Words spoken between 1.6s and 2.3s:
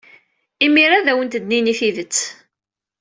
tidet.